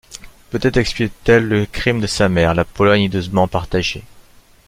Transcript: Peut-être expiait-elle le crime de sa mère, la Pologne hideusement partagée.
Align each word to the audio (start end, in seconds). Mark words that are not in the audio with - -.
Peut-être 0.49 0.77
expiait-elle 0.77 1.47
le 1.47 1.67
crime 1.67 2.01
de 2.01 2.07
sa 2.07 2.27
mère, 2.27 2.55
la 2.55 2.65
Pologne 2.65 3.03
hideusement 3.03 3.47
partagée. 3.47 4.03